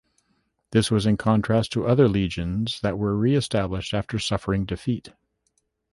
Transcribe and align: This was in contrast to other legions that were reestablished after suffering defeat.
This 0.71 0.89
was 0.89 1.05
in 1.05 1.15
contrast 1.15 1.71
to 1.73 1.85
other 1.85 2.07
legions 2.09 2.79
that 2.81 2.97
were 2.97 3.15
reestablished 3.15 3.93
after 3.93 4.17
suffering 4.17 4.65
defeat. 4.65 5.09